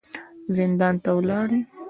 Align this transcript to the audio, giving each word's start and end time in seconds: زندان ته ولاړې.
زندان 0.55 0.95
ته 1.03 1.09
ولاړې. 1.17 1.59